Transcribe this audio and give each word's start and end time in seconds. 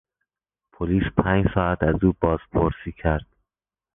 پلیس 0.73 1.03
پنج 1.17 1.45
ساعت 1.55 1.83
از 1.83 2.03
او 2.03 2.13
بازپرسی 2.21 2.91
کرد. 2.91 3.25